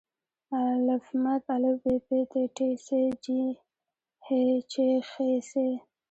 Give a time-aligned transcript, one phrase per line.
[0.57, 0.87] آا ب
[1.45, 1.47] پ
[2.31, 2.87] ت ټ ث
[3.23, 3.25] ج
[4.23, 4.27] ح
[4.71, 4.73] چ
[5.09, 5.11] خ
[5.49, 5.51] څ